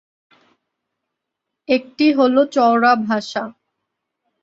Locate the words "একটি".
1.69-2.05